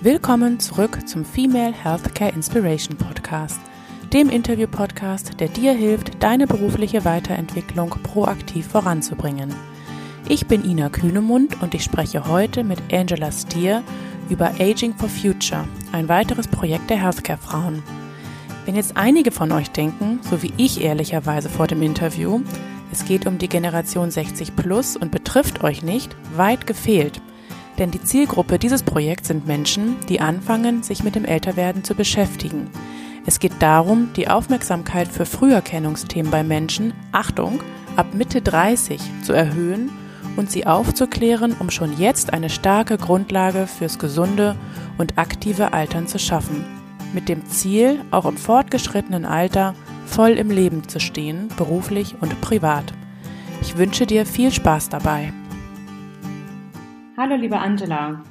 Willkommen 0.00 0.60
zurück 0.60 1.08
zum 1.08 1.24
Female 1.24 1.72
Healthcare 1.72 2.30
Inspiration 2.30 2.96
Podcast, 2.96 3.58
dem 4.12 4.30
Interview-Podcast, 4.30 5.40
der 5.40 5.48
dir 5.48 5.72
hilft, 5.72 6.22
deine 6.22 6.46
berufliche 6.46 7.04
Weiterentwicklung 7.04 7.90
proaktiv 8.04 8.68
voranzubringen. 8.68 9.52
Ich 10.28 10.46
bin 10.46 10.64
Ina 10.64 10.88
Kühnemund 10.88 11.60
und 11.62 11.74
ich 11.74 11.82
spreche 11.82 12.28
heute 12.28 12.62
mit 12.62 12.80
Angela 12.92 13.32
Stier 13.32 13.82
über 14.30 14.52
Aging 14.60 14.94
for 14.94 15.08
Future, 15.08 15.64
ein 15.90 16.08
weiteres 16.08 16.46
Projekt 16.46 16.90
der 16.90 17.02
Healthcare-Frauen. 17.02 17.82
Wenn 18.66 18.76
jetzt 18.76 18.96
einige 18.96 19.32
von 19.32 19.50
euch 19.50 19.72
denken, 19.72 20.20
so 20.22 20.44
wie 20.44 20.52
ich 20.58 20.80
ehrlicherweise 20.80 21.48
vor 21.48 21.66
dem 21.66 21.82
Interview, 21.82 22.40
es 22.92 23.04
geht 23.04 23.26
um 23.26 23.38
die 23.38 23.48
Generation 23.48 24.12
60 24.12 24.54
plus 24.54 24.96
und 24.96 25.10
betrifft 25.10 25.64
euch 25.64 25.82
nicht, 25.82 26.14
weit 26.36 26.68
gefehlt. 26.68 27.20
Denn 27.78 27.90
die 27.90 28.02
Zielgruppe 28.02 28.58
dieses 28.58 28.82
Projekts 28.82 29.28
sind 29.28 29.46
Menschen, 29.46 29.96
die 30.08 30.20
anfangen, 30.20 30.82
sich 30.82 31.04
mit 31.04 31.14
dem 31.14 31.24
Älterwerden 31.24 31.84
zu 31.84 31.94
beschäftigen. 31.94 32.68
Es 33.24 33.38
geht 33.38 33.52
darum, 33.60 34.10
die 34.16 34.28
Aufmerksamkeit 34.28 35.08
für 35.08 35.26
Früherkennungsthemen 35.26 36.30
bei 36.30 36.42
Menschen, 36.42 36.92
Achtung, 37.12 37.60
ab 37.94 38.14
Mitte 38.14 38.40
30 38.42 39.00
zu 39.22 39.32
erhöhen 39.32 39.90
und 40.36 40.50
sie 40.50 40.66
aufzuklären, 40.66 41.54
um 41.58 41.70
schon 41.70 41.98
jetzt 41.98 42.32
eine 42.32 42.48
starke 42.48 42.96
Grundlage 42.96 43.66
fürs 43.66 43.98
gesunde 43.98 44.56
und 44.96 45.18
aktive 45.18 45.72
Altern 45.72 46.06
zu 46.06 46.18
schaffen. 46.18 46.64
Mit 47.12 47.28
dem 47.28 47.46
Ziel, 47.46 48.00
auch 48.10 48.24
im 48.24 48.36
fortgeschrittenen 48.36 49.24
Alter 49.24 49.74
voll 50.06 50.30
im 50.30 50.50
Leben 50.50 50.88
zu 50.88 51.00
stehen, 51.00 51.48
beruflich 51.56 52.16
und 52.20 52.40
privat. 52.40 52.92
Ich 53.60 53.76
wünsche 53.76 54.06
dir 54.06 54.26
viel 54.26 54.52
Spaß 54.52 54.88
dabei. 54.88 55.32
Hallo, 57.20 57.34
liebe 57.34 57.58
Angela. 57.58 58.22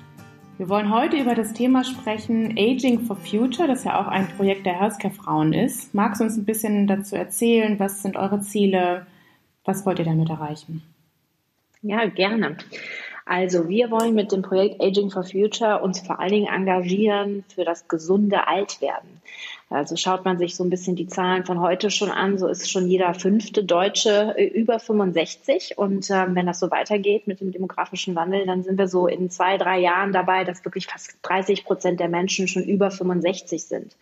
Wir 0.58 0.70
wollen 0.70 0.94
heute 0.94 1.18
über 1.18 1.36
das 1.36 1.52
Thema 1.52 1.84
sprechen, 1.84 2.58
Aging 2.58 3.02
for 3.02 3.18
Future, 3.18 3.68
das 3.68 3.84
ja 3.84 4.00
auch 4.00 4.08
ein 4.08 4.30
Projekt 4.38 4.66
der 4.66 4.80
Healthcare-Frauen 4.80 5.52
ist. 5.52 5.94
Magst 5.94 6.22
du 6.22 6.24
uns 6.24 6.38
ein 6.38 6.46
bisschen 6.46 6.88
dazu 6.88 7.18
erzählen? 7.18 7.82
Was 7.82 8.02
sind 8.02 8.16
eure 8.16 8.40
Ziele? 8.40 9.06
Was 9.66 9.86
wollt 9.86 10.00
ihr 10.00 10.06
damit 10.06 10.30
erreichen? 10.30 10.84
Ja, 11.82 12.06
gerne. 12.06 12.56
Also 13.26 13.68
wir 13.68 13.92
wollen 13.92 14.16
mit 14.16 14.32
dem 14.32 14.42
Projekt 14.42 14.82
Aging 14.82 15.12
for 15.12 15.26
Future 15.26 15.82
uns 15.82 16.00
vor 16.00 16.22
allen 16.22 16.32
Dingen 16.32 16.48
engagieren 16.48 17.44
für 17.54 17.66
das 17.66 17.90
gesunde 17.90 18.48
Altwerden. 18.48 19.22
Also 19.70 19.98
schaut 19.98 20.24
man 20.24 20.38
sich 20.38 20.56
so 20.56 20.64
ein 20.64 20.70
bisschen 20.70 20.96
die 20.96 21.08
Zahlen 21.08 21.44
von 21.44 21.60
heute 21.60 21.92
schon 21.92 22.10
an, 22.10 22.38
so 22.38 22.48
ist 22.48 22.72
schon 22.72 22.88
jeder 22.88 23.14
fünfte 23.14 23.66
Deutsche 23.66 24.34
äh, 24.38 24.46
über 24.46 24.80
65. 24.80 25.78
Und 25.78 26.10
ähm, 26.10 26.36
wenn 26.36 26.46
das 26.46 26.60
so 26.60 26.72
weitergeht 26.72 27.28
mit 27.28 27.42
dem 27.42 27.52
demografischen 27.52 28.16
Wandel, 28.16 28.46
dann 28.46 28.64
sind 28.64 28.78
wir 28.78 28.88
so 28.88 29.08
in 29.08 29.30
zwei, 29.30 29.58
drei 29.58 29.80
Jahren 29.80 30.14
dabei, 30.14 30.46
dass 30.46 30.64
wirklich 30.64 30.88
fast 30.88 31.18
30 31.24 31.66
Prozent 31.66 32.00
der 32.00 32.08
Menschen 32.08 32.48
schon 32.48 32.64
über 32.64 32.92
65 32.92 33.66
sind. 33.66 33.98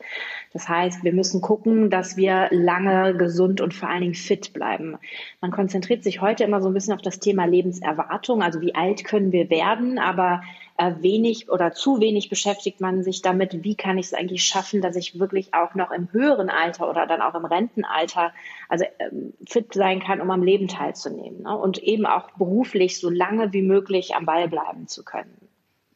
Das 0.53 0.69
heißt, 0.69 1.03
wir 1.03 1.13
müssen 1.13 1.41
gucken, 1.41 1.89
dass 1.89 2.16
wir 2.16 2.47
lange 2.52 3.16
gesund 3.17 3.59
und 3.59 3.73
vor 3.73 3.89
allen 3.89 4.02
Dingen 4.02 4.13
fit 4.13 4.53
bleiben. 4.53 4.99
Man 5.41 5.49
konzentriert 5.49 6.03
sich 6.03 6.21
heute 6.21 6.43
immer 6.43 6.61
so 6.61 6.67
ein 6.67 6.75
bisschen 6.75 6.93
auf 6.93 7.02
das 7.02 7.19
Thema 7.19 7.45
Lebenserwartung, 7.45 8.43
also 8.43 8.61
wie 8.61 8.75
alt 8.75 9.03
können 9.03 9.31
wir 9.31 9.49
werden, 9.49 9.97
aber 9.97 10.43
wenig 10.77 11.49
oder 11.49 11.71
zu 11.71 12.01
wenig 12.01 12.29
beschäftigt 12.29 12.81
man 12.81 13.01
sich 13.01 13.21
damit, 13.21 13.63
wie 13.63 13.75
kann 13.75 13.97
ich 13.97 14.07
es 14.07 14.13
eigentlich 14.13 14.43
schaffen, 14.43 14.81
dass 14.81 14.95
ich 14.95 15.19
wirklich 15.19 15.53
auch 15.53 15.73
noch 15.73 15.91
im 15.91 16.11
höheren 16.11 16.49
Alter 16.49 16.89
oder 16.89 17.07
dann 17.07 17.21
auch 17.21 17.33
im 17.33 17.45
Rentenalter 17.45 18.33
also 18.67 18.83
ähm, 18.99 19.33
fit 19.47 19.73
sein 19.73 20.01
kann, 20.01 20.19
um 20.19 20.29
am 20.31 20.43
Leben 20.43 20.67
teilzunehmen 20.67 21.43
ne? 21.43 21.57
und 21.57 21.81
eben 21.81 22.05
auch 22.05 22.31
beruflich 22.31 22.99
so 22.99 23.09
lange 23.09 23.53
wie 23.53 23.61
möglich 23.61 24.15
am 24.15 24.25
Ball 24.25 24.49
bleiben 24.49 24.87
zu 24.87 25.05
können. 25.05 25.47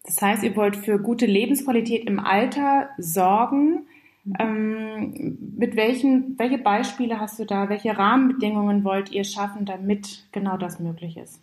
Das 0.06 0.22
heißt, 0.22 0.44
ihr 0.44 0.56
wollt 0.56 0.78
für 0.78 0.98
gute 0.98 1.26
Lebensqualität 1.26 2.06
im 2.08 2.20
Alter 2.20 2.90
sorgen. 2.98 3.86
Mhm. 4.24 4.36
Ähm, 4.40 5.38
mit 5.58 5.76
welchen, 5.76 6.40
welche 6.40 6.58
Beispiele 6.58 7.20
hast 7.20 7.38
du 7.38 7.46
da? 7.46 7.68
Welche 7.68 7.98
Rahmenbedingungen 7.98 8.86
wollt 8.86 9.12
ihr 9.12 9.26
schaffen, 9.26 9.66
damit 9.66 10.26
genau 10.32 10.56
das 10.56 10.80
möglich 10.80 11.18
ist? 11.18 11.42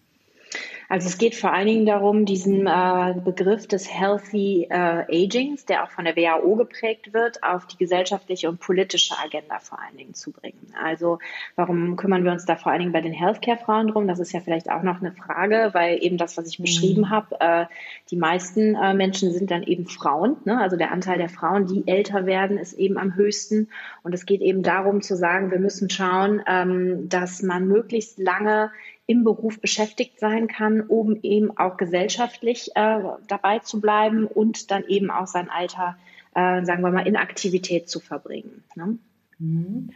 Also 0.89 1.09
es 1.09 1.19
geht 1.19 1.35
vor 1.35 1.53
allen 1.53 1.67
Dingen 1.67 1.87
darum, 1.87 2.25
diesen 2.25 2.67
äh, 2.67 3.15
Begriff 3.25 3.67
des 3.67 3.93
Healthy 3.93 4.69
äh, 4.71 5.25
Agings, 5.25 5.65
der 5.65 5.85
auch 5.85 5.91
von 5.91 6.05
der 6.05 6.17
WHO 6.17 6.57
geprägt 6.57 7.13
wird, 7.13 7.43
auf 7.43 7.67
die 7.67 7.77
gesellschaftliche 7.77 8.49
und 8.49 8.61
politische 8.61 9.15
Agenda 9.19 9.59
vor 9.59 9.79
allen 9.81 9.97
Dingen 9.97 10.15
zu 10.15 10.31
bringen. 10.31 10.73
Also 10.81 11.19
warum 11.57 11.97
kümmern 11.97 12.25
wir 12.25 12.33
uns 12.33 12.45
da 12.45 12.57
vor 12.57 12.71
allen 12.71 12.81
Dingen 12.81 12.93
bei 12.93 13.01
den 13.01 13.13
Healthcare-Frauen 13.13 13.89
drum? 13.89 14.07
Das 14.07 14.21
ist 14.21 14.33
ja 14.33 14.41
vielleicht 14.41 14.71
auch 14.71 14.83
noch 14.83 15.01
eine 15.01 15.13
Frage, 15.13 15.71
weil 15.73 16.03
eben 16.03 16.19
das, 16.19 16.37
was 16.37 16.47
ich 16.49 16.59
mhm. 16.59 16.65
beschrieben 16.65 17.11
habe, 17.11 17.41
äh, 17.41 17.67
die 18.11 18.17
meisten 18.17 18.77
äh, 18.77 18.95
Menschen 18.95 19.33
sind 19.33 19.51
dann 19.51 19.65
eben 19.65 19.87
Frauen. 19.87 20.37
Ne? 20.45 20.61
Also 20.61 20.77
der 20.77 20.93
Anteil 20.93 21.19
der 21.19 21.29
Frauen, 21.29 21.67
die 21.67 21.87
älter 21.87 22.27
werden, 22.27 22.59
ist 22.59 22.75
eben 22.75 22.97
am 22.97 23.17
höchsten. 23.17 23.69
Und 24.03 24.15
es 24.15 24.25
geht 24.25 24.41
eben 24.41 24.63
darum 24.63 25.03
zu 25.03 25.17
sagen, 25.17 25.51
wir 25.51 25.59
müssen 25.59 25.91
schauen, 25.91 26.43
ähm, 26.47 27.09
dass 27.09 27.43
man 27.43 27.67
möglichst 27.67 28.19
lange 28.19 28.71
im 29.07 29.25
Beruf 29.25 29.61
beschäftigt 29.61 30.19
sein 30.19 30.49
kann, 30.49 30.81
um 30.81 31.17
eben 31.23 31.57
auch 31.57 31.77
gesellschaftlich 31.77 32.71
äh, 32.75 33.01
dabei 33.29 33.61
zu 33.61 33.81
bleiben 33.81 34.27
und 34.27 34.71
dann 34.71 34.85
eben 34.85 35.11
auch 35.11 35.27
sein 35.27 35.49
Alter, 35.49 35.97
äh, 36.35 36.65
sagen 36.65 36.83
wir 36.83 36.91
mal, 36.91 37.07
in 37.07 37.17
Aktivität 37.17 37.89
zu 37.89 38.01
verbringen. 38.01 38.65
Ne? 38.75 38.99
Mhm. 39.39 39.91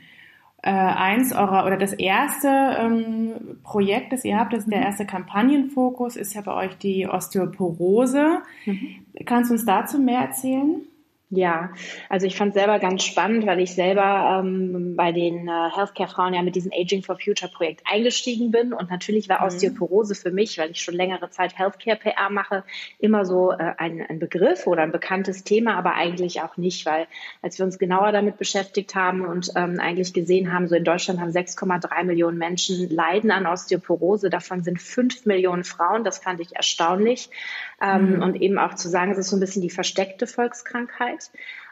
Äh, 0.62 0.70
eins 0.70 1.32
eurer 1.32 1.64
oder 1.64 1.78
das 1.78 1.94
erste 1.94 2.48
ähm, 2.48 3.58
Projekt, 3.62 4.12
das 4.12 4.24
ihr 4.24 4.38
habt, 4.38 4.52
das 4.52 4.64
ist 4.64 4.70
der 4.70 4.80
mhm. 4.80 4.86
erste 4.86 5.06
Kampagnenfokus, 5.06 6.16
ist 6.16 6.34
ja 6.34 6.42
bei 6.42 6.52
euch 6.54 6.76
die 6.76 7.08
Osteoporose. 7.08 8.42
Mhm. 8.66 9.06
Kannst 9.24 9.50
du 9.50 9.54
uns 9.54 9.64
dazu 9.64 9.98
mehr 9.98 10.20
erzählen? 10.20 10.82
Ja, 11.32 11.70
also 12.08 12.26
ich 12.26 12.34
fand 12.34 12.54
selber 12.54 12.80
ganz 12.80 13.04
spannend, 13.04 13.46
weil 13.46 13.60
ich 13.60 13.72
selber 13.76 14.42
ähm, 14.42 14.96
bei 14.96 15.12
den 15.12 15.46
äh, 15.46 15.70
Healthcare-Frauen 15.72 16.34
ja 16.34 16.42
mit 16.42 16.56
diesem 16.56 16.72
Aging 16.72 17.04
for 17.04 17.20
Future-Projekt 17.20 17.82
eingestiegen 17.88 18.50
bin. 18.50 18.72
Und 18.72 18.90
natürlich 18.90 19.28
war 19.28 19.40
mhm. 19.40 19.46
Osteoporose 19.46 20.16
für 20.16 20.32
mich, 20.32 20.58
weil 20.58 20.72
ich 20.72 20.82
schon 20.82 20.94
längere 20.94 21.30
Zeit 21.30 21.56
Healthcare-PR 21.56 22.30
mache, 22.30 22.64
immer 22.98 23.24
so 23.24 23.52
äh, 23.52 23.74
ein, 23.78 24.04
ein 24.08 24.18
Begriff 24.18 24.66
oder 24.66 24.82
ein 24.82 24.90
bekanntes 24.90 25.44
Thema, 25.44 25.76
aber 25.76 25.94
eigentlich 25.94 26.42
auch 26.42 26.56
nicht, 26.56 26.84
weil 26.84 27.06
als 27.42 27.58
wir 27.58 27.64
uns 27.64 27.78
genauer 27.78 28.10
damit 28.10 28.36
beschäftigt 28.36 28.96
haben 28.96 29.24
und 29.24 29.52
ähm, 29.54 29.78
eigentlich 29.78 30.12
gesehen 30.12 30.52
haben, 30.52 30.66
so 30.66 30.74
in 30.74 30.82
Deutschland 30.82 31.20
haben 31.20 31.30
6,3 31.30 32.02
Millionen 32.02 32.38
Menschen 32.38 32.90
leiden 32.90 33.30
an 33.30 33.46
Osteoporose, 33.46 34.30
davon 34.30 34.64
sind 34.64 34.82
5 34.82 35.26
Millionen 35.26 35.62
Frauen, 35.62 36.02
das 36.02 36.18
fand 36.18 36.40
ich 36.40 36.56
erstaunlich. 36.56 37.30
Ähm, 37.80 38.16
mhm. 38.16 38.22
Und 38.22 38.42
eben 38.42 38.58
auch 38.58 38.74
zu 38.74 38.88
sagen, 38.88 39.12
es 39.12 39.18
ist 39.18 39.30
so 39.30 39.36
ein 39.36 39.40
bisschen 39.40 39.62
die 39.62 39.70
versteckte 39.70 40.26
Volkskrankheit 40.26 41.19
products 41.20 41.30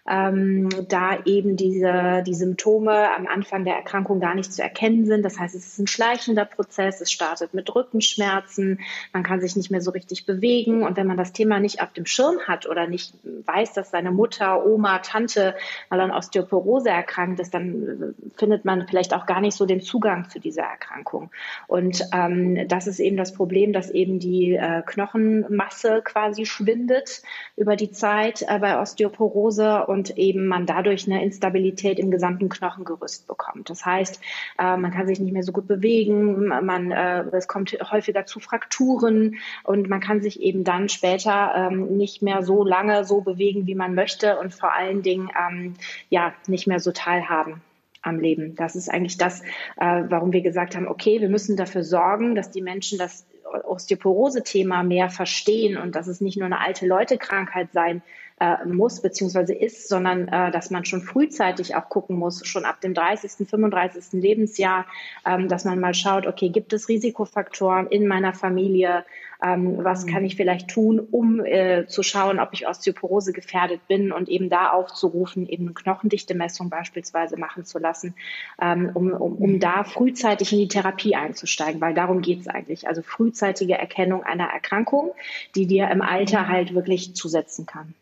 ähm, 0.09 0.69
da 0.89 1.19
eben 1.25 1.57
diese, 1.57 2.23
die 2.27 2.35
Symptome 2.35 3.15
am 3.17 3.27
Anfang 3.27 3.65
der 3.65 3.75
Erkrankung 3.75 4.21
gar 4.21 4.35
nicht 4.35 4.53
zu 4.53 4.63
erkennen 4.63 5.07
sind. 5.07 5.25
Das 5.25 5.39
heißt, 5.39 5.55
es 5.55 5.67
ist 5.67 5.79
ein 5.79 5.87
schleichender 5.87 6.45
Prozess. 6.45 7.01
Es 7.01 7.13
startet 7.13 7.55
mit 7.55 7.75
Rückenschmerzen. 7.75 8.81
Man 9.13 9.23
kann 9.23 9.41
sich 9.41 9.57
nicht 9.57 9.71
mehr 9.71 9.81
so 9.81 9.91
richtig 9.91 10.27
bewegen. 10.27 10.83
Und 10.83 10.97
wenn 10.97 11.07
man 11.07 11.17
das 11.17 11.33
Thema 11.33 11.61
nicht 11.61 11.83
auf 11.83 11.93
dem 11.93 12.07
Schirm 12.07 12.39
hat 12.47 12.67
oder 12.67 12.87
nicht 12.87 13.15
weiß, 13.25 13.73
dass 13.73 13.91
seine 13.91 14.11
Mutter, 14.11 14.65
Oma, 14.65 14.99
Tante 15.01 15.55
mal 15.91 16.01
an 16.01 16.11
Osteoporose 16.11 16.91
erkrankt 16.91 17.41
ist, 17.41 17.55
dann 17.55 18.15
findet 18.37 18.65
man 18.65 18.87
vielleicht 18.87 19.15
auch 19.15 19.27
gar 19.27 19.41
nicht 19.41 19.57
so 19.57 19.67
den 19.67 19.81
Zugang 19.81 20.29
zu 20.29 20.39
dieser 20.39 20.63
Erkrankung. 20.63 21.31
Und 21.67 22.05
ähm, 22.13 22.69
das 22.69 22.87
ist 22.87 23.01
eben 23.01 23.17
das 23.17 23.33
Problem, 23.33 23.73
dass 23.73 23.91
eben 23.91 24.19
die 24.19 24.55
äh, 24.55 24.83
Knochenmasse 24.87 26.03
quasi 26.05 26.47
schwindet 26.47 27.23
über 27.57 27.77
die 27.77 27.91
Zeit 27.91 28.45
äh, 28.49 28.59
bei 28.59 28.81
Osteoporose 28.81 29.87
und 29.87 29.98
und 29.99 30.17
eben 30.17 30.47
man 30.47 30.65
dadurch 30.65 31.07
eine 31.07 31.25
Instabilität 31.25 31.99
im 31.99 32.11
gesamten 32.11 32.49
Knochengerüst 32.49 33.27
bekommt. 33.27 33.69
Das 33.69 33.85
heißt, 33.85 34.21
äh, 34.59 34.77
man 34.77 34.93
kann 34.93 35.09
sich 35.09 35.19
nicht 35.19 35.33
mehr 35.33 35.43
so 35.43 35.51
gut 35.51 35.67
bewegen, 35.67 36.47
man, 36.47 36.93
äh, 36.93 37.25
es 37.33 37.49
kommt 37.49 37.77
häufiger 37.91 38.25
zu 38.25 38.39
Frakturen 38.39 39.37
und 39.65 39.89
man 39.89 40.01
kann 40.01 40.21
sich 40.21 40.41
eben 40.41 40.63
dann 40.63 40.89
später 40.89 41.53
ähm, 41.57 41.97
nicht 41.97 42.23
mehr 42.23 42.43
so 42.45 42.65
lange 42.65 43.05
so 43.05 43.23
bewegen, 43.23 43.67
wie 43.67 43.75
man 43.75 43.95
möchte 43.95 44.39
und 44.39 44.55
vor 44.55 44.73
allen 44.73 45.03
Dingen 45.03 45.31
ähm, 45.37 45.75
ja 46.11 46.33
nicht 46.47 46.69
mehr 46.69 46.79
so 46.79 46.93
teilhaben 46.93 47.61
am 48.03 48.21
Leben. 48.21 48.55
Das 48.55 48.77
ist 48.77 48.89
eigentlich 48.89 49.19
das, 49.19 49.43
äh, 49.79 50.05
warum 50.09 50.33
wir 50.33 50.43
gesagt 50.43 50.77
haben, 50.77 50.87
okay, 50.87 51.21
wir 51.21 51.29
müssen 51.29 51.57
dafür 51.57 51.83
sorgen, 51.83 52.37
dass 52.37 52.53
die 52.53 52.63
Menschen 52.63 52.99
das 52.99 53.27
Osteoporose-Thema 53.65 54.85
mehr 54.85 55.11
verstehen 55.11 55.77
und 55.77 55.97
dass 55.97 56.07
es 56.07 56.21
nicht 56.21 56.37
nur 56.37 56.47
eine 56.47 56.61
alte 56.61 56.87
Leute-Krankheit 56.87 57.73
sein 57.73 58.03
äh, 58.41 58.65
muss 58.67 59.01
beziehungsweise 59.01 59.55
ist, 59.55 59.89
sondern 59.89 60.29
äh, 60.29 60.51
dass 60.51 60.71
man 60.71 60.85
schon 60.85 61.03
frühzeitig 61.03 61.75
auch 61.77 61.89
gucken 61.89 62.17
muss, 62.17 62.47
schon 62.47 62.65
ab 62.65 62.81
dem 62.81 62.95
30., 62.95 63.49
35. 63.49 64.21
Lebensjahr, 64.21 64.87
ähm, 65.27 65.49
dass 65.49 65.65
man 65.65 65.81
mal 65.81 65.95
schaut, 65.95 66.27
okay, 66.27 66.49
gibt 66.49 66.73
es 66.73 66.89
Risikofaktoren 66.89 67.87
in 67.89 68.07
meiner 68.07 68.33
Familie? 68.35 69.05
Ähm, 69.41 69.85
was 69.85 70.05
kann 70.07 70.25
ich 70.25 70.35
vielleicht 70.35 70.69
tun, 70.69 70.99
um 70.99 71.45
äh, 71.45 71.87
zu 71.87 72.03
schauen, 72.03 72.41
ob 72.41 72.53
ich 72.53 72.67
Osteoporose 72.67 73.33
gefährdet 73.33 73.87
bin 73.87 74.11
und 74.11 74.29
eben 74.29 74.51
da 74.51 74.71
aufzurufen, 74.71 75.49
eben 75.49 75.75
Knochendichte-Messung 75.75 76.71
beispielsweise 76.71 77.37
machen 77.37 77.65
zu 77.65 77.79
lassen, 77.79 78.15
ähm, 78.61 78.91
um, 78.95 79.13
um, 79.13 79.37
um 79.37 79.61
da 79.61 79.85
frühzeitig 79.85 80.53
in 80.53 80.59
die 80.59 80.69
Therapie 80.69 81.15
einzusteigen, 81.15 81.81
weil 81.81 81.95
darum 81.95 82.21
geht 82.21 82.41
es 82.41 82.49
eigentlich. 82.49 82.89
Also 82.89 83.03
frühzeitige 83.03 83.79
Erkennung 83.79 84.25
einer 84.25 84.47
Erkrankung, 84.47 85.13
die 85.55 85.67
dir 85.67 85.89
im 85.89 86.03
Alter 86.03 86.49
halt 86.49 86.75
wirklich 86.75 87.15
zusetzen 87.15 87.65
kann. 87.65 87.95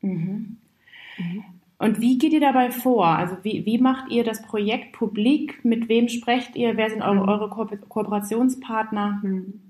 Mhm. 0.00 0.58
Mhm. 1.18 1.44
Und 1.78 2.00
wie 2.00 2.18
geht 2.18 2.32
ihr 2.32 2.40
dabei 2.40 2.70
vor? 2.70 3.06
Also 3.06 3.36
wie, 3.42 3.64
wie 3.64 3.78
macht 3.78 4.10
ihr 4.10 4.24
das 4.24 4.42
Projekt 4.42 4.92
publik? 4.92 5.64
Mit 5.64 5.88
wem 5.88 6.08
sprecht 6.08 6.56
ihr? 6.56 6.76
Wer 6.76 6.90
sind 6.90 7.02
eure, 7.02 7.22
mhm. 7.22 7.28
eure 7.28 7.48
Ko 7.50 7.66
Kooperationspartner? 7.88 9.20
Mhm. 9.22 9.60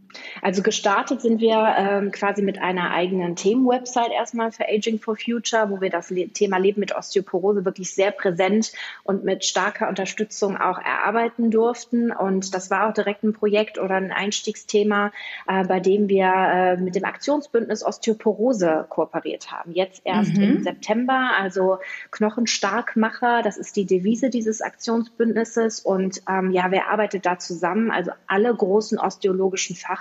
Also 0.43 0.63
gestartet 0.63 1.21
sind 1.21 1.41
wir 1.41 1.75
ähm, 1.77 2.11
quasi 2.13 2.43
mit 2.43 2.59
einer 2.59 2.91
eigenen 2.91 3.37
Themenwebsite 3.37 4.13
erstmal 4.13 4.53
für 4.53 4.67
Aging 4.69 4.99
for 4.99 5.17
Future, 5.17 5.71
wo 5.71 5.81
wir 5.81 5.91
das 5.91 6.11
Le 6.11 6.29
Thema 6.29 6.59
Leben 6.59 6.81
mit 6.81 6.95
Osteoporose 6.95 7.65
wirklich 7.65 7.95
sehr 7.95 8.11
präsent 8.11 8.73
und 9.05 9.25
mit 9.25 9.45
starker 9.45 9.89
Unterstützung 9.89 10.57
auch 10.57 10.79
erarbeiten 10.79 11.51
durften. 11.51 12.11
Und 12.13 12.55
das 12.55 12.71
war 12.71 12.89
auch 12.89 12.95
direkt 12.95 13.23
ein 13.23 13.33
Projekt 13.33 13.79
oder 13.79 13.95
ein 13.95 14.13
Einstiegsthema, 14.13 15.13
äh, 15.47 15.65
bei 15.65 15.81
dem 15.81 16.09
wir 16.09 16.27
äh, 16.27 16.77
mit 16.77 16.95
dem 16.95 17.05
Aktionsbündnis 17.05 17.85
Osteoporose 17.85 18.87
kooperiert 18.89 19.51
haben. 19.51 19.73
Jetzt 19.73 20.03
erst 20.05 20.37
mhm. 20.37 20.43
im 20.43 20.63
September, 20.63 21.33
also 21.39 21.79
Knochenstarkmacher, 22.11 23.43
das 23.43 23.57
ist 23.57 23.77
die 23.77 23.85
Devise 23.85 24.31
dieses 24.31 24.63
Aktionsbündnisses. 24.63 25.81
Und 25.81 26.23
ähm, 26.29 26.51
ja, 26.51 26.71
wer 26.71 26.89
arbeitet 26.89 27.27
da 27.27 27.39
zusammen? 27.39 27.91
Also 27.91 28.13
alle 28.27 28.55
großen 28.55 28.99
osteologischen 28.99 29.77
Fach 29.77 29.98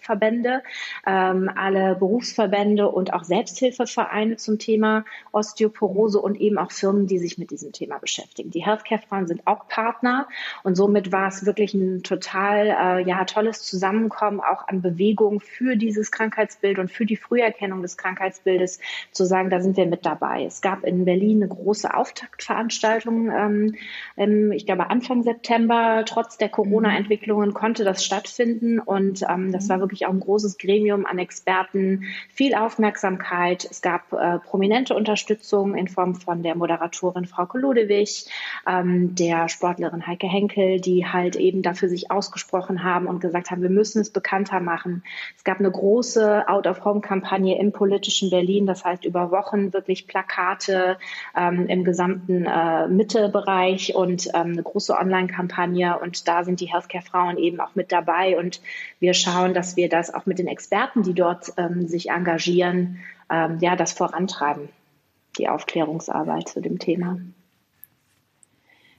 Fachverbände, 0.00 0.62
ähm, 1.06 1.50
alle 1.54 1.94
Berufsverbände 1.94 2.88
und 2.88 3.12
auch 3.12 3.24
Selbsthilfevereine 3.24 4.36
zum 4.36 4.58
Thema 4.58 5.04
Osteoporose 5.32 6.20
und 6.20 6.40
eben 6.40 6.58
auch 6.58 6.70
Firmen, 6.70 7.06
die 7.06 7.18
sich 7.18 7.38
mit 7.38 7.50
diesem 7.50 7.72
Thema 7.72 7.98
beschäftigen. 7.98 8.50
Die 8.50 8.64
Healthcare-Frauen 8.64 9.26
sind 9.26 9.46
auch 9.46 9.68
Partner 9.68 10.28
und 10.62 10.74
somit 10.76 11.12
war 11.12 11.28
es 11.28 11.46
wirklich 11.46 11.74
ein 11.74 12.02
total 12.02 12.66
äh, 12.66 13.08
ja, 13.08 13.24
tolles 13.24 13.62
Zusammenkommen 13.62 14.40
auch 14.40 14.68
an 14.68 14.82
Bewegung 14.82 15.40
für 15.40 15.76
dieses 15.76 16.10
Krankheitsbild 16.10 16.78
und 16.78 16.90
für 16.90 17.06
die 17.06 17.16
Früherkennung 17.16 17.82
des 17.82 17.96
Krankheitsbildes 17.96 18.80
zu 19.12 19.24
sagen, 19.24 19.50
da 19.50 19.60
sind 19.60 19.76
wir 19.76 19.86
mit 19.86 20.04
dabei. 20.04 20.44
Es 20.44 20.60
gab 20.60 20.84
in 20.84 21.04
Berlin 21.04 21.42
eine 21.42 21.48
große 21.48 21.92
Auftaktveranstaltung, 21.94 23.30
ähm, 24.16 24.52
ich 24.52 24.66
glaube 24.66 24.90
Anfang 24.90 25.22
September. 25.22 26.04
Trotz 26.06 26.38
der 26.38 26.48
Corona-Entwicklungen 26.48 27.54
konnte 27.54 27.84
das 27.84 28.04
stattfinden 28.04 28.78
und 28.78 29.11
und 29.12 29.22
ähm, 29.28 29.52
das 29.52 29.68
war 29.68 29.80
wirklich 29.80 30.06
auch 30.06 30.10
ein 30.10 30.20
großes 30.20 30.56
Gremium 30.56 31.04
an 31.04 31.18
Experten, 31.18 32.04
viel 32.30 32.54
Aufmerksamkeit. 32.54 33.68
Es 33.70 33.82
gab 33.82 34.10
äh, 34.14 34.38
prominente 34.38 34.94
Unterstützung 34.94 35.74
in 35.74 35.86
Form 35.86 36.14
von 36.14 36.42
der 36.42 36.54
Moderatorin 36.54 37.26
Frau 37.26 37.46
Ludewig, 37.52 38.26
ähm, 38.66 39.14
der 39.14 39.50
Sportlerin 39.50 40.06
Heike 40.06 40.26
Henkel, 40.26 40.80
die 40.80 41.06
halt 41.06 41.36
eben 41.36 41.60
dafür 41.60 41.90
sich 41.90 42.10
ausgesprochen 42.10 42.84
haben 42.84 43.06
und 43.06 43.20
gesagt 43.20 43.50
haben, 43.50 43.60
wir 43.60 43.68
müssen 43.68 44.00
es 44.00 44.08
bekannter 44.08 44.60
machen. 44.60 45.02
Es 45.36 45.44
gab 45.44 45.58
eine 45.58 45.70
große 45.70 46.48
Out-of-Home-Kampagne 46.48 47.58
im 47.58 47.72
politischen 47.72 48.30
Berlin, 48.30 48.64
das 48.64 48.82
heißt 48.82 49.04
über 49.04 49.30
Wochen 49.30 49.74
wirklich 49.74 50.06
Plakate 50.06 50.96
ähm, 51.36 51.66
im 51.66 51.84
gesamten 51.84 52.46
äh, 52.46 52.88
Mittebereich 52.88 53.94
und 53.94 54.28
ähm, 54.28 54.52
eine 54.52 54.62
große 54.62 54.96
Online-Kampagne 54.96 55.98
und 55.98 56.26
da 56.26 56.44
sind 56.44 56.60
die 56.60 56.72
Healthcare-Frauen 56.72 57.36
eben 57.36 57.60
auch 57.60 57.74
mit 57.74 57.92
dabei 57.92 58.38
und 58.38 58.62
wir 59.02 59.14
schauen, 59.14 59.52
dass 59.52 59.76
wir 59.76 59.88
das 59.88 60.14
auch 60.14 60.24
mit 60.24 60.38
den 60.38 60.46
Experten, 60.46 61.02
die 61.02 61.12
dort 61.12 61.52
ähm, 61.58 61.88
sich 61.88 62.08
engagieren, 62.08 63.00
ähm, 63.28 63.58
ja, 63.60 63.76
das 63.76 63.92
vorantreiben, 63.92 64.68
die 65.38 65.48
Aufklärungsarbeit 65.48 66.48
zu 66.48 66.62
dem 66.62 66.78
Thema. 66.78 67.18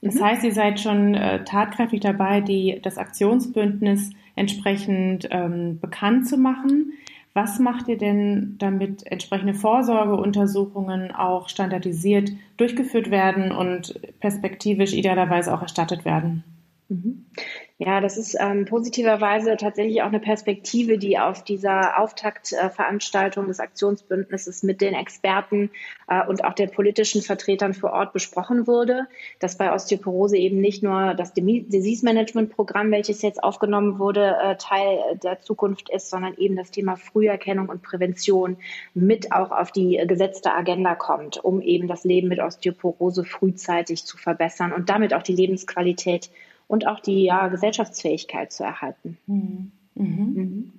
Das 0.02 0.16
mhm. 0.16 0.24
heißt, 0.24 0.44
ihr 0.44 0.52
seid 0.52 0.78
schon 0.78 1.14
äh, 1.14 1.42
tatkräftig 1.44 2.00
dabei, 2.00 2.42
die, 2.42 2.78
das 2.82 2.98
Aktionsbündnis 2.98 4.10
entsprechend 4.36 5.26
ähm, 5.30 5.80
bekannt 5.80 6.28
zu 6.28 6.36
machen. 6.36 6.92
Was 7.32 7.58
macht 7.58 7.88
ihr 7.88 7.96
denn, 7.96 8.56
damit 8.58 9.10
entsprechende 9.10 9.54
Vorsorgeuntersuchungen 9.54 11.12
auch 11.12 11.48
standardisiert 11.48 12.30
durchgeführt 12.58 13.10
werden 13.10 13.50
und 13.50 13.98
perspektivisch 14.20 14.92
idealerweise 14.92 15.52
auch 15.52 15.62
erstattet 15.62 16.04
werden? 16.04 16.44
Ja, 17.78 18.00
das 18.00 18.16
ist 18.16 18.36
ähm, 18.38 18.66
positiverweise 18.66 19.56
tatsächlich 19.56 20.00
auch 20.02 20.06
eine 20.06 20.20
Perspektive, 20.20 20.96
die 20.96 21.18
auf 21.18 21.42
dieser 21.42 21.98
Auftaktveranstaltung 21.98 23.48
des 23.48 23.58
Aktionsbündnisses 23.58 24.62
mit 24.62 24.80
den 24.80 24.94
Experten 24.94 25.70
äh, 26.06 26.24
und 26.24 26.44
auch 26.44 26.52
den 26.52 26.70
politischen 26.70 27.20
Vertretern 27.20 27.74
vor 27.74 27.90
Ort 27.90 28.12
besprochen 28.12 28.68
wurde, 28.68 29.08
dass 29.40 29.58
bei 29.58 29.72
Osteoporose 29.72 30.36
eben 30.36 30.60
nicht 30.60 30.84
nur 30.84 31.14
das 31.14 31.32
Disease 31.32 32.04
Management 32.04 32.54
Programm, 32.54 32.92
welches 32.92 33.22
jetzt 33.22 33.42
aufgenommen 33.42 33.98
wurde, 33.98 34.36
äh, 34.40 34.56
Teil 34.56 35.18
der 35.24 35.40
Zukunft 35.40 35.90
ist, 35.90 36.10
sondern 36.10 36.36
eben 36.36 36.54
das 36.54 36.70
Thema 36.70 36.94
Früherkennung 36.94 37.68
und 37.68 37.82
Prävention 37.82 38.56
mit 38.94 39.32
auch 39.32 39.50
auf 39.50 39.72
die 39.72 40.00
gesetzte 40.06 40.52
Agenda 40.52 40.94
kommt, 40.94 41.42
um 41.42 41.60
eben 41.60 41.88
das 41.88 42.04
Leben 42.04 42.28
mit 42.28 42.38
Osteoporose 42.38 43.24
frühzeitig 43.24 44.04
zu 44.04 44.16
verbessern 44.16 44.72
und 44.72 44.90
damit 44.90 45.12
auch 45.12 45.24
die 45.24 45.34
Lebensqualität 45.34 46.30
und 46.66 46.86
auch 46.86 47.00
die 47.00 47.24
ja, 47.24 47.48
Gesellschaftsfähigkeit 47.48 48.52
zu 48.52 48.64
erhalten. 48.64 49.18
Mhm. 49.26 49.72
Mhm. 49.94 50.72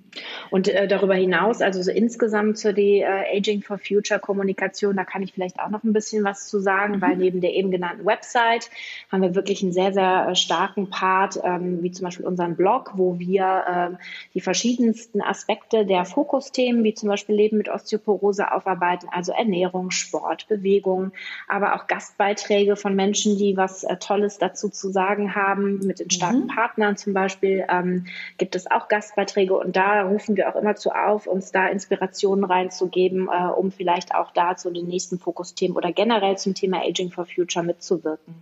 Und 0.50 0.68
äh, 0.68 0.88
darüber 0.88 1.14
hinaus, 1.14 1.62
also 1.62 1.82
so 1.82 1.90
insgesamt 1.90 2.58
zur 2.58 2.72
die, 2.72 3.00
äh, 3.00 3.36
Aging 3.36 3.62
for 3.62 3.78
Future 3.78 4.20
Kommunikation, 4.20 4.96
da 4.96 5.04
kann 5.04 5.22
ich 5.22 5.32
vielleicht 5.32 5.60
auch 5.60 5.70
noch 5.70 5.84
ein 5.84 5.92
bisschen 5.92 6.24
was 6.24 6.48
zu 6.48 6.60
sagen, 6.60 6.96
mhm. 6.96 7.02
weil 7.02 7.16
neben 7.16 7.40
der 7.40 7.54
eben 7.54 7.70
genannten 7.70 8.04
Website 8.04 8.70
haben 9.10 9.22
wir 9.22 9.34
wirklich 9.34 9.62
einen 9.62 9.72
sehr, 9.72 9.92
sehr 9.92 10.28
äh, 10.30 10.34
starken 10.36 10.90
Part, 10.90 11.40
ähm, 11.42 11.82
wie 11.82 11.90
zum 11.90 12.04
Beispiel 12.04 12.26
unseren 12.26 12.56
Blog, 12.56 12.92
wo 12.94 13.18
wir 13.18 13.64
äh, 13.92 13.96
die 14.34 14.40
verschiedensten 14.40 15.20
Aspekte 15.20 15.86
der 15.86 16.04
Fokusthemen, 16.04 16.84
wie 16.84 16.94
zum 16.94 17.08
Beispiel 17.08 17.34
Leben 17.34 17.58
mit 17.58 17.68
Osteoporose 17.68 18.52
aufarbeiten, 18.52 19.08
also 19.10 19.32
Ernährung, 19.32 19.90
Sport, 19.90 20.48
Bewegung, 20.48 21.12
aber 21.48 21.74
auch 21.74 21.86
Gastbeiträge 21.86 22.76
von 22.76 22.94
Menschen, 22.94 23.36
die 23.36 23.56
was 23.56 23.84
äh, 23.84 23.96
Tolles 23.96 24.38
dazu 24.38 24.68
zu 24.68 24.90
sagen 24.90 25.34
haben. 25.34 25.80
Mit 25.86 26.00
den 26.00 26.10
starken 26.10 26.44
mhm. 26.44 26.48
Partnern 26.48 26.96
zum 26.96 27.12
Beispiel 27.12 27.64
ähm, 27.68 28.06
gibt 28.38 28.54
es 28.54 28.70
auch 28.70 28.88
Gastbeiträge 28.88 29.54
und 29.54 29.76
da 29.76 30.05
rufen 30.06 30.36
wir 30.36 30.48
auch 30.48 30.56
immer 30.56 30.76
zu 30.76 30.90
auf, 30.90 31.26
uns 31.26 31.52
da 31.52 31.66
Inspirationen 31.66 32.44
reinzugeben, 32.44 33.28
äh, 33.28 33.48
um 33.48 33.70
vielleicht 33.70 34.14
auch 34.14 34.30
da 34.32 34.56
zu 34.56 34.70
den 34.70 34.86
nächsten 34.86 35.18
Fokusthemen 35.18 35.76
oder 35.76 35.92
generell 35.92 36.36
zum 36.38 36.54
Thema 36.54 36.80
Aging 36.82 37.10
for 37.10 37.26
Future 37.26 37.64
mitzuwirken. 37.64 38.34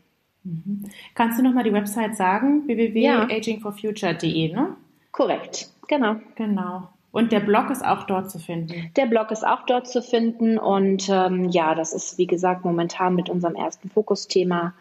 Mhm. 0.44 0.84
Kannst 1.14 1.38
du 1.38 1.42
nochmal 1.42 1.64
die 1.64 1.72
Website 1.72 2.16
sagen? 2.16 2.66
www.agingforfuture.de, 2.66 4.52
ne? 4.52 4.76
Korrekt, 5.10 5.70
genau. 5.88 6.16
Genau. 6.36 6.88
Und 7.14 7.30
der 7.30 7.40
Blog 7.40 7.70
ist 7.70 7.84
auch 7.84 8.04
dort 8.06 8.28
zu 8.28 8.40
finden. 8.40 8.90
Der 8.96 9.06
Blog 9.06 9.30
ist 9.30 9.46
auch 9.46 9.64
dort 9.66 9.86
zu 9.86 10.02
finden. 10.02 10.58
Und 10.58 11.08
ähm, 11.08 11.48
ja, 11.48 11.76
das 11.76 11.92
ist, 11.92 12.18
wie 12.18 12.26
gesagt, 12.26 12.64
momentan 12.64 13.14
mit 13.14 13.30
unserem 13.30 13.54
ersten 13.54 13.88
Fokusthema 13.88 14.74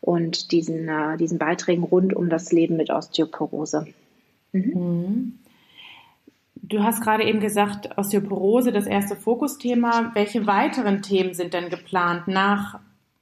und 0.00 0.52
diesen, 0.52 0.88
äh, 0.88 1.16
diesen 1.16 1.38
Beiträgen 1.38 1.82
rund 1.82 2.14
um 2.14 2.30
das 2.30 2.52
Leben 2.52 2.76
mit 2.76 2.90
Osteoporose. 2.90 3.88
Mhm. 4.52 5.39
Du 6.62 6.82
hast 6.82 7.02
gerade 7.02 7.24
eben 7.24 7.40
gesagt, 7.40 7.96
Osteoporose, 7.96 8.70
das 8.70 8.86
erste 8.86 9.16
Fokusthema. 9.16 10.10
Welche 10.14 10.46
weiteren 10.46 11.02
Themen 11.02 11.34
sind 11.34 11.54
denn 11.54 11.70
geplant 11.70 12.28
nach 12.28 12.78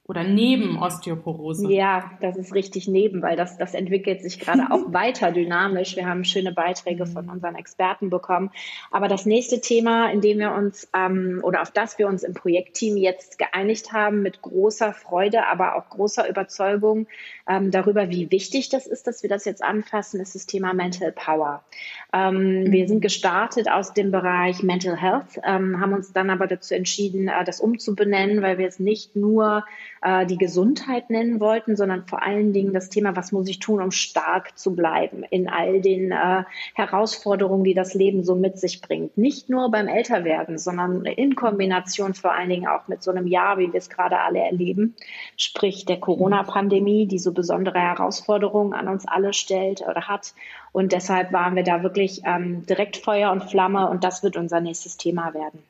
oder 0.09 0.23
neben 0.23 0.79
Osteoporose? 0.79 1.71
Ja, 1.71 2.11
das 2.19 2.35
ist 2.35 2.55
richtig 2.55 2.87
neben, 2.87 3.21
weil 3.21 3.35
das, 3.35 3.57
das 3.57 3.75
entwickelt 3.75 4.23
sich 4.23 4.39
gerade 4.39 4.71
auch 4.71 4.81
weiter 4.91 5.31
dynamisch. 5.31 5.95
Wir 5.95 6.07
haben 6.07 6.23
schöne 6.23 6.51
Beiträge 6.51 7.05
von 7.05 7.29
unseren 7.29 7.53
Experten 7.53 8.09
bekommen. 8.09 8.49
Aber 8.89 9.07
das 9.07 9.27
nächste 9.27 9.61
Thema, 9.61 10.11
in 10.11 10.21
dem 10.21 10.39
wir 10.39 10.53
uns 10.53 10.89
ähm, 10.95 11.41
oder 11.43 11.61
auf 11.61 11.69
das 11.69 11.99
wir 11.99 12.07
uns 12.07 12.23
im 12.23 12.33
Projektteam 12.33 12.97
jetzt 12.97 13.37
geeinigt 13.37 13.93
haben, 13.93 14.23
mit 14.23 14.41
großer 14.41 14.93
Freude, 14.93 15.45
aber 15.45 15.75
auch 15.75 15.89
großer 15.89 16.27
Überzeugung 16.27 17.05
ähm, 17.47 17.69
darüber, 17.69 18.09
wie 18.09 18.31
wichtig 18.31 18.69
das 18.69 18.87
ist, 18.87 19.05
dass 19.05 19.21
wir 19.21 19.29
das 19.29 19.45
jetzt 19.45 19.63
anfassen, 19.63 20.19
ist 20.19 20.33
das 20.33 20.47
Thema 20.47 20.73
Mental 20.73 21.11
Power. 21.11 21.63
Ähm, 22.11 22.63
mhm. 22.63 22.71
Wir 22.71 22.87
sind 22.87 23.01
gestartet 23.01 23.69
aus 23.69 23.93
dem 23.93 24.09
Bereich 24.09 24.63
Mental 24.63 24.99
Health, 24.99 25.39
ähm, 25.43 25.79
haben 25.79 25.93
uns 25.93 26.13
dann 26.13 26.31
aber 26.31 26.47
dazu 26.47 26.73
entschieden, 26.73 27.27
äh, 27.27 27.43
das 27.43 27.59
umzubenennen, 27.59 28.41
weil 28.41 28.57
wir 28.57 28.67
es 28.67 28.79
nicht 28.79 29.15
nur 29.15 29.65
äh, 30.01 30.25
die 30.25 30.37
Gesundheit 30.37 31.09
nennen 31.09 31.39
wollten, 31.39 31.75
sondern 31.75 32.05
vor 32.05 32.23
allen 32.23 32.53
Dingen 32.53 32.73
das 32.73 32.89
Thema, 32.89 33.15
was 33.15 33.31
muss 33.31 33.47
ich 33.47 33.59
tun, 33.59 33.81
um 33.81 33.91
stark 33.91 34.57
zu 34.57 34.75
bleiben 34.75 35.23
in 35.29 35.49
all 35.49 35.81
den 35.81 36.11
äh, 36.11 36.43
Herausforderungen, 36.73 37.63
die 37.63 37.73
das 37.73 37.93
Leben 37.93 38.23
so 38.23 38.35
mit 38.35 38.59
sich 38.59 38.81
bringt. 38.81 39.17
Nicht 39.17 39.49
nur 39.49 39.71
beim 39.71 39.87
Älterwerden, 39.87 40.57
sondern 40.57 41.05
in 41.05 41.35
Kombination 41.35 42.13
vor 42.13 42.33
allen 42.33 42.49
Dingen 42.49 42.67
auch 42.67 42.87
mit 42.87 43.03
so 43.03 43.11
einem 43.11 43.27
Jahr, 43.27 43.57
wie 43.57 43.71
wir 43.71 43.77
es 43.77 43.89
gerade 43.89 44.19
alle 44.19 44.39
erleben, 44.39 44.95
sprich 45.37 45.85
der 45.85 45.99
Corona-Pandemie, 45.99 47.07
die 47.07 47.19
so 47.19 47.33
besondere 47.33 47.79
Herausforderungen 47.79 48.73
an 48.73 48.87
uns 48.87 49.07
alle 49.07 49.33
stellt 49.33 49.81
oder 49.81 50.07
hat. 50.07 50.33
Und 50.71 50.91
deshalb 50.91 51.33
waren 51.33 51.55
wir 51.55 51.63
da 51.63 51.83
wirklich 51.83 52.21
ähm, 52.25 52.65
direkt 52.65 52.97
Feuer 52.97 53.31
und 53.31 53.43
Flamme 53.43 53.89
und 53.89 54.03
das 54.03 54.23
wird 54.23 54.37
unser 54.37 54.61
nächstes 54.61 54.97
Thema 54.97 55.33
werden. 55.33 55.63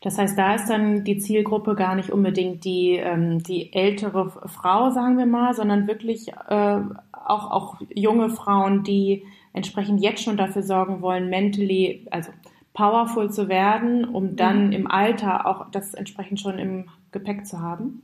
Das 0.00 0.16
heißt, 0.16 0.38
da 0.38 0.54
ist 0.54 0.68
dann 0.70 1.04
die 1.04 1.18
Zielgruppe 1.18 1.74
gar 1.74 1.94
nicht 1.94 2.10
unbedingt 2.10 2.64
die, 2.64 2.92
ähm, 2.92 3.42
die 3.42 3.72
ältere 3.72 4.30
Frau, 4.48 4.90
sagen 4.90 5.18
wir 5.18 5.26
mal, 5.26 5.52
sondern 5.52 5.86
wirklich 5.86 6.28
äh, 6.48 6.80
auch, 7.12 7.50
auch 7.50 7.76
junge 7.94 8.30
Frauen, 8.30 8.82
die 8.82 9.24
entsprechend 9.52 10.02
jetzt 10.02 10.22
schon 10.22 10.38
dafür 10.38 10.62
sorgen 10.62 11.02
wollen, 11.02 11.28
mentally, 11.28 12.06
also 12.10 12.30
powerful 12.72 13.30
zu 13.30 13.48
werden, 13.48 14.04
um 14.06 14.36
dann 14.36 14.68
mhm. 14.68 14.72
im 14.72 14.90
Alter 14.90 15.46
auch 15.46 15.70
das 15.70 15.92
entsprechend 15.92 16.40
schon 16.40 16.58
im 16.58 16.88
Gepäck 17.12 17.46
zu 17.46 17.60
haben? 17.60 18.02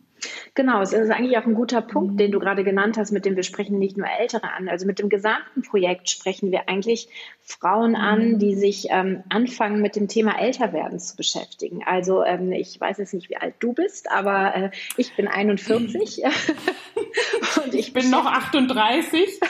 Genau, 0.55 0.81
es 0.81 0.93
ist 0.93 1.11
eigentlich 1.11 1.37
auch 1.39 1.45
ein 1.45 1.55
guter 1.55 1.83
Punkt, 1.83 2.15
mhm. 2.15 2.17
den 2.17 2.33
du 2.33 2.39
gerade 2.39 2.65
genannt 2.65 2.97
hast, 2.97 3.13
mit 3.13 3.25
dem 3.25 3.37
wir 3.37 3.43
sprechen 3.43 3.79
nicht 3.79 3.97
nur 3.97 4.07
Ältere 4.09 4.53
an. 4.53 4.69
Also 4.69 4.87
mit 4.87 4.99
dem 4.99 5.09
gesamten 5.09 5.63
Projekt 5.63 6.09
sprechen 6.09 6.51
wir 6.51 6.69
eigentlich 6.69 7.09
Frauen 7.43 7.95
an, 7.95 8.33
mhm. 8.33 8.39
die 8.39 8.55
sich 8.55 8.87
ähm, 8.91 9.23
anfangen, 9.29 9.83
mit 9.83 9.97
dem 9.97 10.09
Thema 10.09 10.41
Älterwerden 10.41 10.99
zu 10.99 11.17
beschäftigen. 11.17 11.83
Also 11.85 12.25
ähm, 12.25 12.53
ich 12.53 12.81
weiß 12.81 12.99
jetzt 12.99 13.15
nicht, 13.15 13.29
wie 13.31 13.37
alt 13.37 13.55
du 13.61 13.73
bist, 13.73 14.11
aber 14.11 14.55
äh, 14.55 14.71
ich 14.97 15.15
bin 15.15 15.29
41 15.29 16.23
und 17.65 17.75
ich 17.75 17.93
bin 17.93 18.11
noch 18.11 18.27
38. 18.27 19.41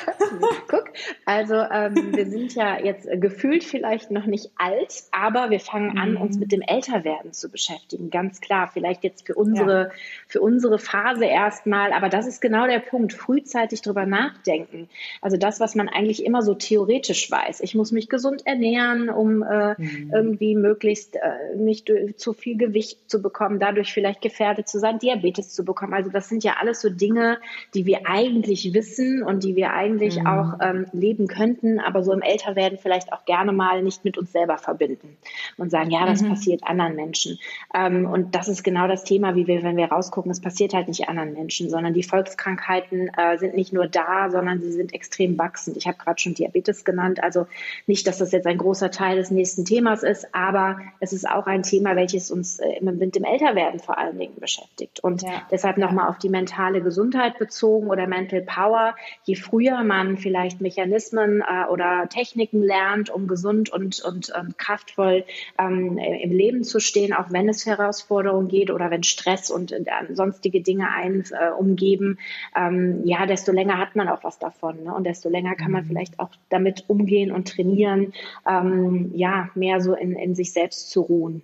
Guck, 0.68 0.90
also 1.24 1.54
ähm, 1.54 2.14
wir 2.14 2.26
sind 2.26 2.54
ja 2.54 2.78
jetzt 2.78 3.08
gefühlt 3.20 3.64
vielleicht 3.64 4.10
noch 4.10 4.26
nicht 4.26 4.50
alt, 4.56 5.04
aber 5.10 5.50
wir 5.50 5.60
fangen 5.60 5.98
an, 5.98 6.16
uns 6.16 6.36
mhm. 6.36 6.40
mit 6.40 6.52
dem 6.52 6.60
Älterwerden 6.60 7.32
zu 7.32 7.50
beschäftigen. 7.50 8.10
Ganz 8.10 8.40
klar, 8.40 8.70
vielleicht 8.72 9.04
jetzt 9.04 9.26
für 9.26 9.34
unsere, 9.34 9.84
ja. 9.84 9.90
für 10.28 10.40
unsere 10.42 10.78
Phase 10.78 11.24
erstmal, 11.24 11.92
aber 11.92 12.10
das 12.10 12.26
ist 12.26 12.42
genau 12.42 12.66
der 12.66 12.80
Punkt, 12.80 13.14
frühzeitig 13.14 13.80
drüber 13.80 14.04
nachdenken. 14.04 14.88
Also 15.22 15.38
das, 15.38 15.60
was 15.60 15.74
man 15.74 15.88
eigentlich 15.88 16.24
immer 16.24 16.42
so 16.42 16.54
theoretisch 16.54 17.30
weiß. 17.30 17.60
Ich 17.60 17.74
muss 17.74 17.86
muss 17.86 17.92
mich 17.92 18.08
gesund 18.08 18.44
ernähren, 18.46 19.08
um 19.08 19.44
äh, 19.44 19.76
mhm. 19.78 20.10
irgendwie 20.12 20.56
möglichst 20.56 21.14
äh, 21.14 21.54
nicht 21.56 21.88
zu 22.16 22.32
viel 22.32 22.56
Gewicht 22.56 23.08
zu 23.08 23.22
bekommen, 23.22 23.60
dadurch 23.60 23.92
vielleicht 23.92 24.22
gefährdet 24.22 24.66
zu 24.66 24.80
sein, 24.80 24.98
Diabetes 24.98 25.50
zu 25.54 25.64
bekommen. 25.64 25.94
Also 25.94 26.10
das 26.10 26.28
sind 26.28 26.42
ja 26.42 26.54
alles 26.60 26.80
so 26.80 26.90
Dinge, 26.90 27.38
die 27.74 27.86
wir 27.86 28.06
eigentlich 28.06 28.74
wissen 28.74 29.22
und 29.22 29.44
die 29.44 29.56
wir 29.56 29.72
eigentlich 29.72 30.18
mhm. 30.18 30.26
auch 30.26 30.54
ähm, 30.60 30.86
leben 30.92 31.26
könnten, 31.26 31.80
aber 31.80 32.02
so 32.02 32.12
im 32.12 32.22
Älterwerden 32.22 32.78
vielleicht 32.78 33.12
auch 33.12 33.24
gerne 33.24 33.52
mal 33.52 33.82
nicht 33.82 34.04
mit 34.04 34.18
uns 34.18 34.32
selber 34.32 34.58
verbinden 34.58 35.16
und 35.56 35.70
sagen, 35.70 35.90
ja, 35.90 36.06
das 36.06 36.22
mhm. 36.22 36.30
passiert 36.30 36.62
anderen 36.64 36.96
Menschen. 36.96 37.38
Ähm, 37.74 38.06
und 38.06 38.34
das 38.34 38.48
ist 38.48 38.62
genau 38.62 38.88
das 38.88 39.04
Thema, 39.04 39.34
wie 39.34 39.46
wir, 39.46 39.62
wenn 39.62 39.76
wir 39.76 39.86
rausgucken, 39.86 40.30
es 40.30 40.40
passiert 40.40 40.74
halt 40.74 40.88
nicht 40.88 41.08
anderen 41.08 41.32
Menschen, 41.32 41.70
sondern 41.70 41.94
die 41.94 42.02
Volkskrankheiten 42.02 43.10
äh, 43.16 43.38
sind 43.38 43.54
nicht 43.54 43.72
nur 43.72 43.86
da, 43.86 44.30
sondern 44.30 44.60
sie 44.60 44.72
sind 44.72 44.94
extrem 44.94 45.38
wachsend. 45.38 45.76
Ich 45.76 45.86
habe 45.86 45.98
gerade 45.98 46.20
schon 46.20 46.34
Diabetes 46.34 46.84
genannt. 46.84 47.22
Also 47.22 47.46
nicht, 47.86 48.06
dass 48.06 48.18
das 48.18 48.32
jetzt 48.32 48.46
ein 48.46 48.58
großer 48.58 48.90
Teil 48.90 49.16
des 49.16 49.30
nächsten 49.30 49.64
Themas 49.64 50.02
ist, 50.02 50.34
aber 50.34 50.80
es 51.00 51.12
ist 51.12 51.28
auch 51.28 51.46
ein 51.46 51.62
Thema, 51.62 51.96
welches 51.96 52.30
uns 52.30 52.58
äh, 52.58 52.80
mit 52.82 53.14
dem 53.14 53.24
Älterwerden 53.24 53.80
vor 53.80 53.98
allen 53.98 54.18
Dingen 54.18 54.34
beschäftigt. 54.38 55.00
Und 55.00 55.22
ja. 55.22 55.42
deshalb 55.50 55.78
nochmal 55.78 56.08
auf 56.08 56.18
die 56.18 56.28
mentale 56.28 56.80
Gesundheit 56.80 57.35
bezogen 57.38 57.88
oder 57.88 58.06
Mental 58.06 58.42
Power. 58.42 58.94
Je 59.24 59.34
früher 59.34 59.82
man 59.84 60.16
vielleicht 60.16 60.60
Mechanismen 60.60 61.42
äh, 61.42 61.68
oder 61.70 62.08
Techniken 62.08 62.62
lernt, 62.62 63.10
um 63.10 63.26
gesund 63.26 63.70
und, 63.70 64.00
und 64.00 64.32
ähm, 64.36 64.54
kraftvoll 64.56 65.24
ähm, 65.58 65.98
im 65.98 66.30
Leben 66.30 66.64
zu 66.64 66.80
stehen, 66.80 67.12
auch 67.12 67.30
wenn 67.30 67.48
es 67.48 67.66
Herausforderungen 67.66 68.48
geht 68.48 68.70
oder 68.70 68.90
wenn 68.90 69.02
Stress 69.02 69.50
und 69.50 69.72
äh, 69.72 69.82
sonstige 70.10 70.62
Dinge 70.62 70.90
einen 70.90 71.24
äh, 71.30 71.50
umgeben, 71.50 72.18
ähm, 72.56 73.02
ja, 73.04 73.26
desto 73.26 73.52
länger 73.52 73.78
hat 73.78 73.96
man 73.96 74.08
auch 74.08 74.24
was 74.24 74.38
davon. 74.38 74.84
Ne? 74.84 74.94
Und 74.94 75.04
desto 75.04 75.28
länger 75.28 75.54
kann 75.54 75.72
man 75.72 75.84
mhm. 75.84 75.88
vielleicht 75.88 76.18
auch 76.18 76.30
damit 76.48 76.84
umgehen 76.88 77.30
und 77.32 77.48
trainieren 77.48 77.66
trainieren, 77.66 78.12
ähm, 78.48 79.10
ja, 79.14 79.50
mehr 79.54 79.80
so 79.80 79.94
in, 79.94 80.12
in 80.12 80.34
sich 80.34 80.52
selbst 80.52 80.90
zu 80.90 81.02
ruhen. 81.02 81.42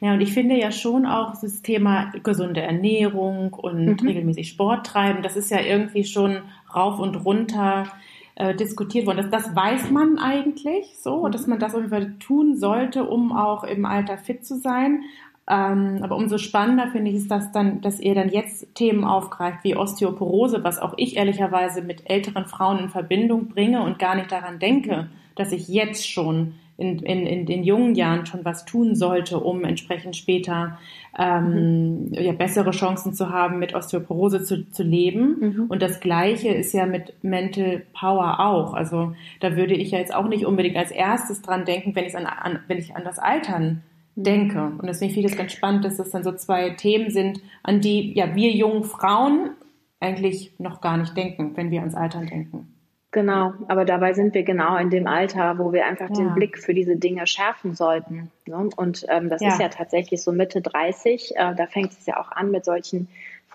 Ja, 0.00 0.14
und 0.14 0.20
ich 0.20 0.32
finde 0.32 0.56
ja 0.56 0.70
schon 0.70 1.06
auch 1.06 1.40
das 1.40 1.60
Thema 1.62 2.12
gesunde 2.22 2.60
Ernährung 2.60 3.52
und 3.52 4.02
mhm. 4.02 4.08
regelmäßig 4.08 4.48
Sport 4.48 4.86
treiben, 4.86 5.22
das 5.22 5.36
ist 5.36 5.50
ja 5.50 5.60
irgendwie 5.60 6.04
schon 6.04 6.42
rauf 6.74 7.00
und 7.00 7.16
runter 7.16 7.86
äh, 8.36 8.54
diskutiert 8.54 9.06
worden. 9.06 9.28
Das, 9.28 9.30
das 9.30 9.56
weiß 9.56 9.90
man 9.90 10.18
eigentlich 10.18 10.96
so, 11.02 11.26
mhm. 11.26 11.32
dass 11.32 11.48
man 11.48 11.58
das 11.58 11.72
Fall 11.72 12.14
tun 12.20 12.56
sollte, 12.56 13.04
um 13.04 13.32
auch 13.32 13.64
im 13.64 13.84
Alter 13.84 14.18
fit 14.18 14.46
zu 14.46 14.56
sein. 14.56 15.02
Ähm, 15.50 16.00
aber 16.02 16.14
umso 16.14 16.38
spannender 16.38 16.88
finde 16.88 17.10
ich 17.10 17.16
es, 17.16 17.28
dass 17.28 17.50
dann, 17.50 17.80
dass 17.80 17.98
ihr 17.98 18.14
dann 18.14 18.28
jetzt 18.28 18.74
Themen 18.74 19.02
aufgreift 19.02 19.64
wie 19.64 19.74
Osteoporose, 19.74 20.62
was 20.62 20.78
auch 20.78 20.94
ich 20.96 21.16
ehrlicherweise 21.16 21.82
mit 21.82 22.08
älteren 22.08 22.44
Frauen 22.44 22.78
in 22.78 22.88
Verbindung 22.90 23.48
bringe 23.48 23.82
und 23.82 23.98
gar 23.98 24.14
nicht 24.14 24.30
daran 24.30 24.58
denke, 24.58 25.08
dass 25.34 25.50
ich 25.50 25.66
jetzt 25.66 26.08
schon 26.08 26.54
in, 26.78 27.00
in, 27.00 27.26
in 27.26 27.44
den 27.44 27.64
jungen 27.64 27.96
Jahren 27.96 28.24
schon 28.24 28.44
was 28.44 28.64
tun 28.64 28.94
sollte, 28.94 29.40
um 29.40 29.64
entsprechend 29.64 30.16
später 30.16 30.78
ähm, 31.18 32.04
mhm. 32.04 32.14
ja, 32.14 32.32
bessere 32.32 32.70
Chancen 32.70 33.14
zu 33.14 33.30
haben, 33.30 33.58
mit 33.58 33.74
Osteoporose 33.74 34.44
zu, 34.44 34.70
zu 34.70 34.84
leben. 34.84 35.36
Mhm. 35.40 35.64
Und 35.68 35.82
das 35.82 35.98
Gleiche 35.98 36.50
ist 36.50 36.72
ja 36.72 36.86
mit 36.86 37.12
Mental 37.22 37.82
Power 37.92 38.38
auch. 38.38 38.74
Also 38.74 39.12
da 39.40 39.56
würde 39.56 39.74
ich 39.74 39.90
ja 39.90 39.98
jetzt 39.98 40.14
auch 40.14 40.28
nicht 40.28 40.46
unbedingt 40.46 40.76
als 40.76 40.92
erstes 40.92 41.42
dran 41.42 41.64
denken, 41.64 41.96
wenn 41.96 42.04
ich 42.04 42.16
an, 42.16 42.26
an 42.26 42.60
wenn 42.68 42.78
ich 42.78 42.94
an 42.94 43.02
das 43.04 43.18
Altern 43.18 43.82
denke. 44.14 44.72
Und 44.78 44.86
deswegen 44.86 45.12
finde 45.12 45.26
ich 45.26 45.32
es 45.32 45.38
ganz 45.38 45.52
spannend, 45.52 45.84
dass 45.84 45.96
das 45.96 46.10
dann 46.10 46.22
so 46.22 46.32
zwei 46.32 46.70
Themen 46.70 47.10
sind, 47.10 47.40
an 47.64 47.80
die 47.80 48.14
ja 48.14 48.36
wir 48.36 48.52
jungen 48.52 48.84
Frauen 48.84 49.50
eigentlich 49.98 50.52
noch 50.58 50.80
gar 50.80 50.96
nicht 50.96 51.16
denken, 51.16 51.56
wenn 51.56 51.72
wir 51.72 51.80
ans 51.80 51.96
Altern 51.96 52.26
denken. 52.26 52.68
Genau, 53.18 53.52
aber 53.66 53.84
dabei 53.84 54.12
sind 54.12 54.32
wir 54.34 54.44
genau 54.44 54.76
in 54.76 54.90
dem 54.90 55.08
Alter, 55.08 55.58
wo 55.58 55.72
wir 55.72 55.86
einfach 55.86 56.08
ja. 56.08 56.14
den 56.14 56.34
Blick 56.34 56.56
für 56.56 56.72
diese 56.72 56.94
Dinge 56.94 57.26
schärfen 57.26 57.74
sollten. 57.74 58.30
Ne? 58.46 58.68
Und 58.76 59.06
ähm, 59.08 59.28
das 59.28 59.42
ja. 59.42 59.48
ist 59.48 59.58
ja 59.58 59.68
tatsächlich 59.70 60.22
so 60.22 60.30
Mitte 60.30 60.60
30. 60.60 61.32
Äh, 61.34 61.56
da 61.56 61.66
fängt 61.66 61.90
es 61.90 62.06
ja 62.06 62.20
auch 62.20 62.30
an 62.30 62.52
mit 62.52 62.64
solchen 62.64 63.08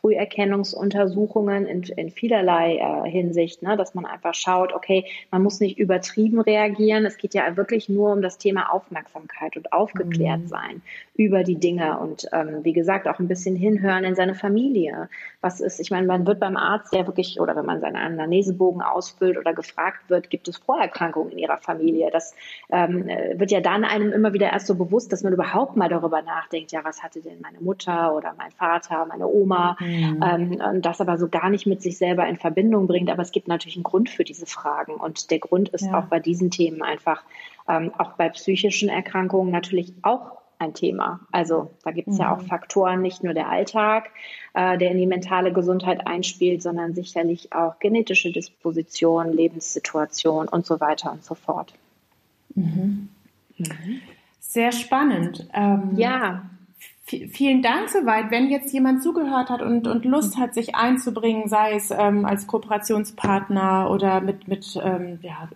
Früherkennungsuntersuchungen 0.03 1.65
in, 1.65 1.83
in 1.83 2.09
vielerlei 2.09 2.75
äh, 2.75 3.09
Hinsicht, 3.09 3.61
ne? 3.61 3.77
dass 3.77 3.95
man 3.95 4.05
einfach 4.05 4.35
schaut, 4.35 4.73
okay, 4.73 5.05
man 5.31 5.41
muss 5.41 5.61
nicht 5.61 5.79
übertrieben 5.79 6.41
reagieren. 6.41 7.05
Es 7.05 7.15
geht 7.15 7.33
ja 7.33 7.55
wirklich 7.55 7.87
nur 7.87 8.11
um 8.11 8.21
das 8.21 8.37
Thema 8.37 8.73
Aufmerksamkeit 8.73 9.55
und 9.55 9.71
aufgeklärt 9.71 10.41
mhm. 10.41 10.47
sein 10.47 10.81
über 11.15 11.43
die 11.43 11.55
Dinge 11.55 11.99
und 11.99 12.27
ähm, 12.33 12.63
wie 12.63 12.73
gesagt 12.73 13.07
auch 13.07 13.19
ein 13.19 13.29
bisschen 13.29 13.55
hinhören 13.55 14.03
in 14.03 14.15
seine 14.15 14.35
Familie. 14.35 15.07
Was 15.39 15.61
ist, 15.61 15.79
ich 15.79 15.89
meine, 15.89 16.05
man 16.05 16.27
wird 16.27 16.39
beim 16.39 16.57
Arzt 16.57 16.93
ja 16.93 17.07
wirklich 17.07 17.39
oder 17.39 17.55
wenn 17.55 17.65
man 17.65 17.79
seinen 17.79 17.95
Anamnesebogen 17.95 18.81
ausfüllt 18.81 19.37
oder 19.37 19.53
gefragt 19.53 20.09
wird, 20.09 20.29
gibt 20.29 20.49
es 20.49 20.57
Vorerkrankungen 20.57 21.31
in 21.31 21.37
ihrer 21.37 21.57
Familie? 21.57 22.09
Das 22.11 22.35
ähm, 22.69 23.05
wird 23.05 23.51
ja 23.51 23.61
dann 23.61 23.85
einem 23.85 24.11
immer 24.11 24.33
wieder 24.33 24.51
erst 24.51 24.67
so 24.67 24.75
bewusst, 24.75 25.13
dass 25.13 25.23
man 25.23 25.31
überhaupt 25.31 25.77
mal 25.77 25.87
darüber 25.87 26.21
nachdenkt, 26.21 26.73
ja, 26.73 26.81
was 26.83 27.01
hatte 27.01 27.21
denn 27.21 27.39
meine 27.41 27.61
Mutter 27.61 28.13
oder 28.15 28.33
mein 28.37 28.51
Vater, 28.51 29.05
meine 29.05 29.27
Oma? 29.27 29.77
Mhm 29.79 29.92
mhm. 29.93 30.59
ähm, 30.61 30.81
das 30.81 31.01
aber 31.01 31.17
so 31.17 31.27
gar 31.27 31.49
nicht 31.49 31.65
mit 31.65 31.81
sich 31.81 31.97
selber 31.97 32.27
in 32.27 32.37
Verbindung 32.37 32.87
bringt. 32.87 33.09
Aber 33.09 33.21
es 33.21 33.31
gibt 33.31 33.47
natürlich 33.47 33.75
einen 33.75 33.83
Grund 33.83 34.09
für 34.09 34.23
diese 34.23 34.45
Fragen. 34.45 34.93
Und 34.95 35.31
der 35.31 35.39
Grund 35.39 35.69
ist 35.69 35.85
ja. 35.85 35.99
auch 35.99 36.05
bei 36.05 36.19
diesen 36.19 36.51
Themen 36.51 36.81
einfach, 36.81 37.23
ähm, 37.67 37.91
auch 37.97 38.13
bei 38.13 38.29
psychischen 38.29 38.89
Erkrankungen 38.89 39.51
natürlich 39.51 39.93
auch 40.01 40.39
ein 40.59 40.73
Thema. 40.73 41.19
Also 41.31 41.71
da 41.83 41.91
gibt 41.91 42.07
es 42.07 42.15
mhm. 42.15 42.21
ja 42.21 42.33
auch 42.33 42.41
mhm. 42.41 42.47
Faktoren, 42.47 43.01
nicht 43.01 43.23
nur 43.23 43.33
der 43.33 43.49
Alltag, 43.49 44.09
äh, 44.53 44.77
der 44.77 44.91
in 44.91 44.97
die 44.97 45.07
mentale 45.07 45.51
Gesundheit 45.53 46.07
einspielt, 46.07 46.61
sondern 46.61 46.93
sicherlich 46.93 47.53
auch 47.53 47.79
genetische 47.79 48.31
Disposition, 48.31 49.33
Lebenssituation 49.33 50.47
und 50.47 50.65
so 50.65 50.79
weiter 50.79 51.11
und 51.11 51.23
so 51.23 51.35
fort. 51.35 51.73
Mhm. 52.55 53.09
Mhm. 53.57 54.01
Sehr 54.39 54.71
spannend. 54.71 55.47
Ähm, 55.53 55.91
ja 55.95 56.43
vielen 57.31 57.61
Dank 57.61 57.89
soweit. 57.89 58.31
Wenn 58.31 58.49
jetzt 58.49 58.73
jemand 58.73 59.03
zugehört 59.03 59.49
hat 59.49 59.61
und, 59.61 59.87
und 59.87 60.05
Lust 60.05 60.37
hat, 60.37 60.53
sich 60.53 60.75
einzubringen, 60.75 61.47
sei 61.47 61.75
es 61.75 61.91
ähm, 61.91 62.25
als 62.25 62.47
Kooperationspartner 62.47 63.89
oder 63.89 64.21
mit, 64.21 64.47
mit, 64.47 64.79
ähm, 64.83 65.19
ja, 65.21 65.49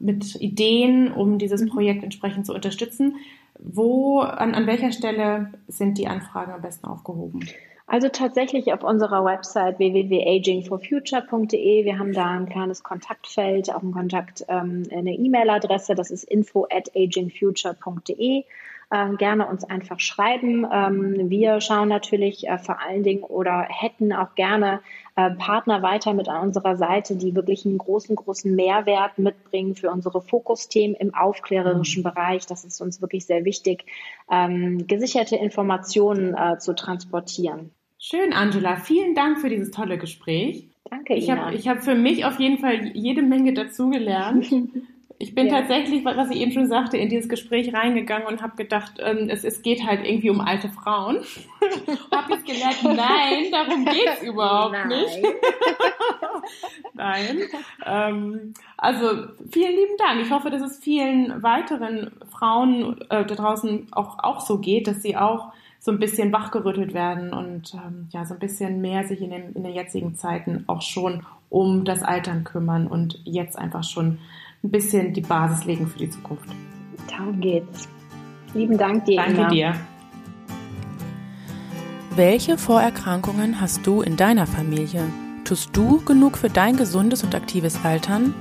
mit 0.00 0.40
Ideen, 0.40 1.12
um 1.12 1.38
dieses 1.38 1.62
mhm. 1.62 1.68
Projekt 1.68 2.02
entsprechend 2.02 2.46
zu 2.46 2.54
unterstützen, 2.54 3.16
wo, 3.58 4.20
an, 4.20 4.54
an 4.54 4.66
welcher 4.66 4.92
Stelle 4.92 5.52
sind 5.68 5.98
die 5.98 6.08
Anfragen 6.08 6.52
am 6.52 6.62
besten 6.62 6.86
aufgehoben? 6.86 7.46
Also 7.86 8.08
tatsächlich 8.08 8.72
auf 8.72 8.82
unserer 8.82 9.24
Website 9.24 9.78
www.agingforfuture.de. 9.78 11.84
Wir 11.84 11.98
haben 11.98 12.12
da 12.12 12.30
ein 12.30 12.48
kleines 12.48 12.82
Kontaktfeld, 12.82 13.72
auch 13.74 13.82
ein 13.82 13.92
Kontakt, 13.92 14.44
ähm, 14.48 14.84
eine 14.90 15.14
E-Mail-Adresse, 15.14 15.94
das 15.94 16.10
ist 16.10 16.24
info 16.24 16.66
at 16.70 16.90
agingfuture.de 16.96 18.44
äh, 18.92 19.16
gerne 19.16 19.46
uns 19.46 19.64
einfach 19.64 19.98
schreiben. 19.98 20.66
Ähm, 20.70 21.30
wir 21.30 21.60
schauen 21.62 21.88
natürlich 21.88 22.46
äh, 22.46 22.58
vor 22.58 22.80
allen 22.80 23.02
Dingen 23.02 23.22
oder 23.22 23.66
hätten 23.68 24.12
auch 24.12 24.34
gerne 24.34 24.80
äh, 25.16 25.30
Partner 25.30 25.82
weiter 25.82 26.12
mit 26.12 26.28
an 26.28 26.42
unserer 26.48 26.76
Seite, 26.76 27.16
die 27.16 27.34
wirklich 27.34 27.64
einen 27.64 27.78
großen, 27.78 28.14
großen 28.14 28.54
Mehrwert 28.54 29.18
mitbringen 29.18 29.74
für 29.74 29.90
unsere 29.90 30.20
Fokusthemen 30.20 30.94
im 30.96 31.14
aufklärerischen 31.14 32.02
mhm. 32.02 32.10
Bereich. 32.10 32.46
Das 32.46 32.64
ist 32.64 32.82
uns 32.82 33.00
wirklich 33.00 33.24
sehr 33.24 33.46
wichtig, 33.46 33.86
ähm, 34.30 34.86
gesicherte 34.86 35.36
Informationen 35.36 36.34
äh, 36.34 36.58
zu 36.58 36.74
transportieren. 36.74 37.70
Schön, 37.98 38.34
Angela. 38.34 38.76
Vielen 38.76 39.14
Dank 39.14 39.40
für 39.40 39.48
dieses 39.48 39.70
tolle 39.70 39.96
Gespräch. 39.96 40.68
Danke, 40.90 41.14
Ina. 41.14 41.22
Ich 41.22 41.30
habe 41.30 41.54
ich 41.54 41.68
hab 41.68 41.82
für 41.82 41.94
mich 41.94 42.26
auf 42.26 42.38
jeden 42.38 42.58
Fall 42.58 42.88
jede 42.94 43.22
Menge 43.22 43.54
dazugelernt. 43.54 44.46
Ich 45.22 45.36
bin 45.36 45.46
ja. 45.46 45.60
tatsächlich, 45.60 46.04
was 46.04 46.30
ich 46.30 46.40
eben 46.40 46.50
schon 46.50 46.66
sagte, 46.66 46.96
in 46.96 47.08
dieses 47.08 47.28
Gespräch 47.28 47.72
reingegangen 47.72 48.26
und 48.26 48.42
habe 48.42 48.56
gedacht, 48.56 48.94
ähm, 48.98 49.28
es, 49.28 49.44
es 49.44 49.62
geht 49.62 49.86
halt 49.86 50.04
irgendwie 50.04 50.30
um 50.30 50.40
alte 50.40 50.68
Frauen. 50.68 51.18
habe 52.12 52.32
jetzt 52.32 52.44
gelernt, 52.44 52.82
nein, 52.82 53.52
darum 53.52 53.84
geht 53.84 54.08
es 54.16 54.22
überhaupt 54.28 54.72
nein. 54.72 54.88
nicht. 54.88 55.22
nein. 56.94 57.38
Ähm, 57.86 58.54
also 58.76 59.28
vielen 59.48 59.76
lieben 59.76 59.96
Dank. 59.96 60.22
Ich 60.22 60.32
hoffe, 60.32 60.50
dass 60.50 60.60
es 60.60 60.80
vielen 60.80 61.40
weiteren 61.40 62.10
Frauen 62.28 63.00
äh, 63.02 63.24
da 63.24 63.36
draußen 63.36 63.92
auch, 63.92 64.18
auch 64.18 64.40
so 64.40 64.58
geht, 64.58 64.88
dass 64.88 65.02
sie 65.02 65.16
auch 65.16 65.52
so 65.78 65.92
ein 65.92 66.00
bisschen 66.00 66.32
wachgerüttelt 66.32 66.94
werden 66.94 67.32
und 67.32 67.74
ähm, 67.74 68.08
ja 68.10 68.24
so 68.24 68.34
ein 68.34 68.40
bisschen 68.40 68.80
mehr 68.80 69.04
sich 69.04 69.20
in 69.20 69.30
den, 69.30 69.52
in 69.52 69.62
den 69.62 69.72
jetzigen 69.72 70.16
Zeiten 70.16 70.64
auch 70.66 70.82
schon 70.82 71.24
um 71.48 71.84
das 71.84 72.02
Altern 72.02 72.42
kümmern 72.42 72.88
und 72.88 73.20
jetzt 73.22 73.56
einfach 73.56 73.84
schon 73.84 74.18
ein 74.62 74.70
bisschen 74.70 75.12
die 75.12 75.20
Basis 75.20 75.64
legen 75.64 75.86
für 75.86 75.98
die 75.98 76.10
Zukunft. 76.10 76.48
Darum 77.10 77.40
geht's. 77.40 77.88
Lieben 78.54 78.78
Dank 78.78 79.04
dir. 79.04 79.16
Danke 79.16 79.40
Ina. 79.40 79.50
dir. 79.50 79.74
Welche 82.14 82.58
Vorerkrankungen 82.58 83.60
hast 83.60 83.86
du 83.86 84.02
in 84.02 84.16
deiner 84.16 84.46
Familie? 84.46 85.04
Tust 85.44 85.70
du 85.74 86.04
genug 86.04 86.36
für 86.36 86.50
dein 86.50 86.76
gesundes 86.76 87.24
und 87.24 87.34
aktives 87.34 87.84
Altern? 87.84 88.34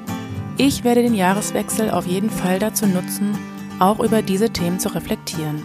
Ich 0.57 0.83
werde 0.83 1.01
den 1.01 1.15
Jahreswechsel 1.15 1.89
auf 1.89 2.05
jeden 2.05 2.29
Fall 2.29 2.59
dazu 2.59 2.85
nutzen, 2.85 3.37
auch 3.79 3.99
über 3.99 4.21
diese 4.21 4.51
Themen 4.51 4.79
zu 4.79 4.93
reflektieren. 4.93 5.63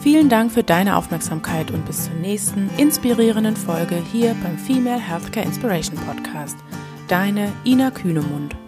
Vielen 0.00 0.30
Dank 0.30 0.52
für 0.52 0.62
deine 0.62 0.96
Aufmerksamkeit 0.96 1.70
und 1.70 1.84
bis 1.84 2.04
zur 2.04 2.14
nächsten 2.14 2.70
inspirierenden 2.78 3.56
Folge 3.56 3.96
hier 4.10 4.34
beim 4.42 4.56
Female 4.56 5.00
Healthcare 5.00 5.44
Inspiration 5.44 5.96
Podcast. 5.96 6.56
Deine 7.08 7.52
Ina 7.66 7.90
Kühnemund. 7.90 8.59